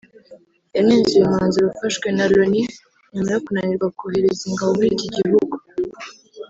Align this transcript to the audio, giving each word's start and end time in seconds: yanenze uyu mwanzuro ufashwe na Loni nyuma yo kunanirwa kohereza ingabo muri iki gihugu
yanenze 0.75 1.11
uyu 1.13 1.31
mwanzuro 1.31 1.65
ufashwe 1.69 2.07
na 2.17 2.25
Loni 2.33 2.61
nyuma 3.13 3.29
yo 3.35 3.41
kunanirwa 3.45 3.87
kohereza 3.97 4.43
ingabo 4.49 4.71
muri 4.77 4.91
iki 4.97 5.07
gihugu 5.15 5.55